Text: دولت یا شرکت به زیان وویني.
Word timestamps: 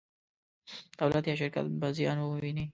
دولت 0.99 1.27
یا 1.27 1.35
شرکت 1.41 1.63
به 1.79 1.87
زیان 1.97 2.17
وویني. 2.19 2.65